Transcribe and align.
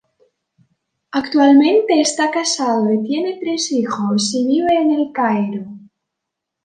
Actualmente 1.11 2.01
está 2.01 2.31
casado 2.31 2.91
y 2.91 3.03
tiene 3.03 3.37
tres 3.39 3.71
hijos, 3.71 4.33
y 4.33 4.47
vive 4.47 4.73
en 4.75 4.89
El 4.99 5.11
Cairo. 5.13 5.65